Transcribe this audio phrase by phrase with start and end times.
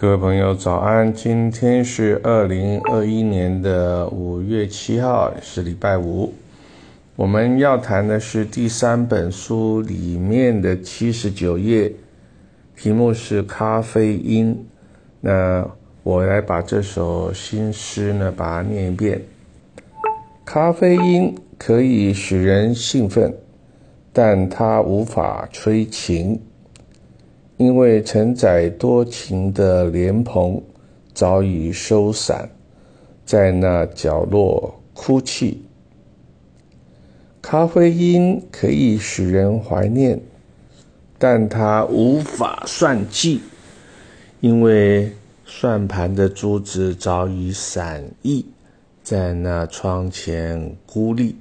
[0.00, 1.12] 各位朋友，早安！
[1.12, 6.32] 今天是二零二一年的五月七号，是礼拜五。
[7.16, 11.92] 我们要谈的是第三本书里面的七十九页，
[12.76, 14.64] 题目是咖啡因。
[15.20, 15.68] 那
[16.04, 19.20] 我来把这首新诗呢，把它念一遍。
[20.44, 23.34] 咖啡因可以使人兴奋，
[24.12, 26.40] 但它无法催情。
[27.58, 30.62] 因为承载多情的莲蓬
[31.12, 32.48] 早已收散，
[33.26, 35.62] 在那角落哭泣。
[37.42, 40.20] 咖啡因可以使人怀念，
[41.18, 43.40] 但它无法算计，
[44.40, 45.12] 因为
[45.44, 48.46] 算盘的珠子早已散逸，
[49.02, 51.34] 在那窗前孤立。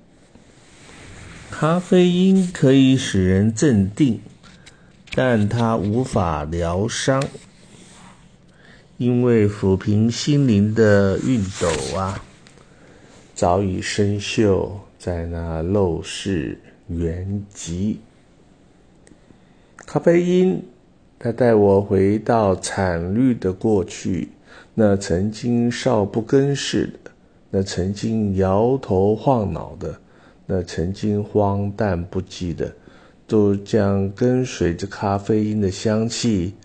[1.51, 4.19] 咖啡因可以使人镇定。
[5.19, 7.23] 但它无法疗伤，
[8.97, 12.23] 因为抚平心灵的熨斗啊，
[13.33, 17.99] 早已生锈在那陋室原籍。
[19.87, 20.61] 咖啡因，
[21.17, 24.29] 它带我回到惨绿的过去，
[24.75, 27.09] 那曾经少不更事的，
[27.49, 29.99] 那曾经摇头晃脑的，
[30.45, 32.71] 那曾经荒诞不羁的。
[33.27, 36.55] 都将跟随着咖啡因的香气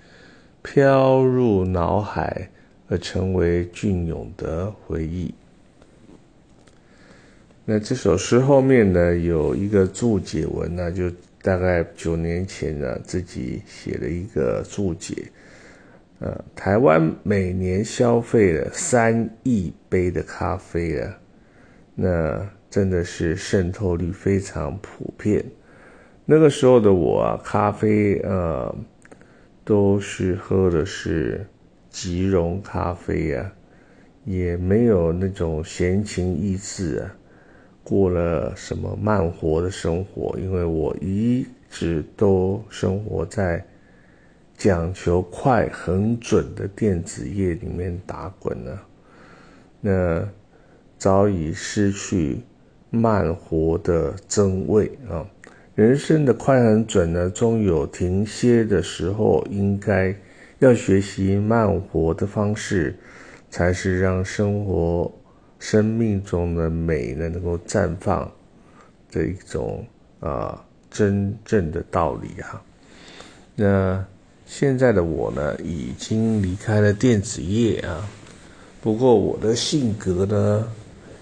[0.63, 2.49] 飘入脑海，
[2.89, 5.35] 而成为隽永的回忆。
[7.65, 11.11] 那这首诗后面呢，有一个注解文呢，就
[11.43, 15.31] 大概九年前呢，自己写了一个注解。
[16.21, 21.19] 呃，台湾每年消费了三亿杯的咖啡啊，
[21.97, 25.45] 那真的是渗透率非常普遍。
[26.25, 28.73] 那个时候的我啊，咖啡呃，
[29.65, 31.45] 都是喝的是
[31.91, 33.53] 即溶咖啡呀，
[34.25, 37.15] 也没有那种闲情逸致啊，
[37.83, 43.65] 过了什么慢活的生活，因为我一直都生活在
[44.57, 48.79] 讲求快、很准的电子业里面打滚呢，
[49.81, 50.29] 那
[50.97, 52.43] 早已失去
[52.91, 55.27] 慢活的真味啊。
[55.75, 59.43] 人生的快很准呢，终有停歇的时候。
[59.51, 60.15] 应该
[60.59, 62.95] 要学习慢活的方式，
[63.51, 65.11] 才是让生活、
[65.59, 68.31] 生命中的美呢能够绽放
[69.11, 69.83] 的一种
[70.21, 72.63] 啊真正的道理哈。
[73.57, 74.05] 那
[74.45, 78.07] 现在的我呢，已经离开了电子业啊，
[78.83, 80.69] 不过我的性格呢，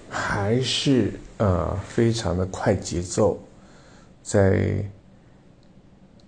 [0.09, 3.41] 还是啊非常的快节奏。
[4.23, 4.85] 在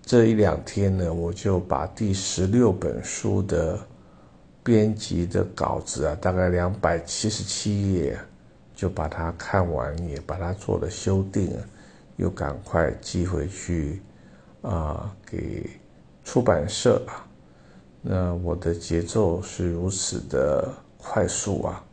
[0.03, 3.79] 这一两天呢，我就把第十六本书的
[4.63, 8.19] 编辑的稿子啊，大概两百七十七页，
[8.75, 11.57] 就把它看完，也把它做了修订，
[12.17, 14.03] 又赶快寄回去
[14.63, 15.71] 啊，给
[16.25, 17.27] 出版社啊。
[18.01, 21.85] 那我的节奏是如此的快速啊，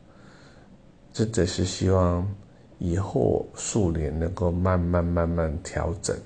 [1.14, 2.28] 真的是希望。
[2.80, 6.18] 以后数年能够慢慢慢慢调整。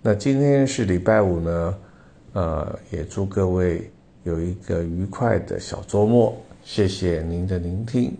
[0.00, 1.78] 那今天是礼拜五呢，
[2.32, 3.90] 呃，也祝各位
[4.24, 6.34] 有一个愉快的小周末。
[6.64, 8.16] 谢谢您的聆听。